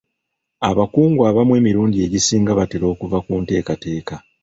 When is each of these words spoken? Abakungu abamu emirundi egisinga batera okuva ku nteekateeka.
Abakungu 0.69 1.21
abamu 1.29 1.53
emirundi 1.59 1.97
egisinga 2.05 2.51
batera 2.59 2.85
okuva 2.93 3.17
ku 3.25 3.33
nteekateeka. 3.41 4.15